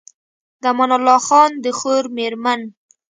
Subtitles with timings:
[0.61, 2.61] د امان الله خان د خور مېرمن